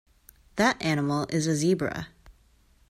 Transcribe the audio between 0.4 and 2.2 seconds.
That animal is a Zebra.